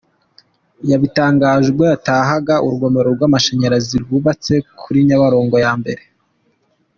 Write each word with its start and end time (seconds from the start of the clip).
Yabitangaje 0.91 1.67
ubwo 1.69 1.83
yatahaga 1.91 2.55
urugomero 2.65 3.07
rw’amashanyarazi 3.15 3.95
rwubatse 4.03 4.53
kuri 4.81 4.99
Nyabarongo 5.07 5.55
ya 5.63 5.71
I. 5.93 5.95